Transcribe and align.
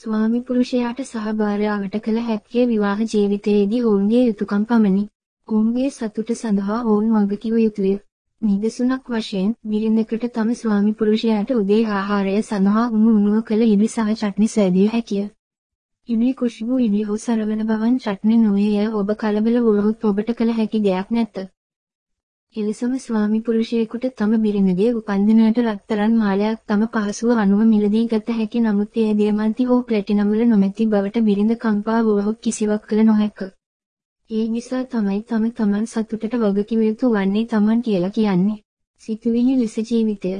ස්වාමි 0.00 0.40
පුරුෂයාට 0.42 0.98
සහ 1.02 1.30
භාර්යාවට 1.34 1.94
කළ 2.00 2.18
හැක්කේ 2.22 2.64
විවාහ 2.66 2.98
ජීවිතයේදී 3.02 3.78
ඔවුන්ගේ 3.82 4.24
යුතුයකම් 4.24 4.64
පමණි. 4.64 5.04
ඔවුන්ගේ 5.48 5.86
සතුට 5.90 6.32
සඳහා 6.34 6.80
ඔවුන් 6.84 7.06
වගකිව 7.22 7.54
යුතුය. 7.58 7.92
නිදසුනක් 8.42 9.08
වශයෙන් 9.08 9.54
බිරිඳකට 9.66 10.26
තම 10.34 10.50
ස්වාමි 10.54 10.92
පුරුෂයාට 10.94 11.52
උදේ 11.52 11.80
ආහාරය 11.92 12.34
සඳහා 12.42 12.84
උණු 12.90 13.14
උණුව 13.14 13.40
කළ 13.44 13.64
ඉඩි 13.66 13.88
සහ 13.88 14.12
චට්නි 14.14 14.48
සෑදිය 14.48 14.86
හැකිය. 14.88 15.24
ඉඩි 16.08 16.34
කුෂ්බු 16.34 16.80
ඉඩි 16.80 17.02
හෝ 17.02 17.16
සරවන 17.18 17.66
බවන් 17.66 17.96
චට්නි 17.98 18.36
නොවේ 18.38 18.86
ඔබ 18.94 19.14
කලබල 19.16 19.56
වුවහොත් 19.62 20.04
ඔබට 20.04 20.34
කළ 20.34 20.52
හැකි 20.52 20.82
දෙයක් 20.82 21.08
නැත. 21.10 21.36
එලෙසම 22.56 22.92
ස්වාමි 22.96 23.38
පුරුෂයෙකුට 23.42 24.04
තම 24.14 24.30
බිරිඳගේ 24.38 24.92
උපන්දිනයට 24.92 25.58
රත්තරන් 25.62 26.14
මාලයක් 26.16 26.60
තම 26.64 26.84
පහසුව 26.86 27.32
අනුව 27.36 27.60
මිලදී 27.64 28.04
ගත 28.06 28.36
හැකි 28.36 28.62
නමුත් 28.62 28.96
එය 28.96 29.10
දියමන්ති 29.14 29.64
හෝ 29.64 29.78
ප්ලැටිනම් 29.82 30.30
වල 30.30 30.42
නොමැති 30.46 30.86
බවට 30.86 31.22
බිරිඳ 31.22 31.54
කම්පා 31.56 31.98
වුවහොත් 32.02 32.38
කිසිවක් 32.40 32.86
කළ 32.86 33.04
නොහැක. 33.04 33.38
ඒ 34.30 34.46
නිසා 34.48 34.82
තමයි 34.86 35.20
තම 35.24 35.44
තමන් 35.52 35.84
සතුටට 35.86 36.38
වගකිව 36.38 36.80
යුතු 36.82 37.12
වන්නේ 37.12 37.46
තමන් 37.46 37.82
කියලා 37.82 38.12
කියන්නේ. 38.12 38.58
සිතුවිලි 39.02 39.54
ලෙස 39.56 39.76
ජීවිතය 39.82 40.36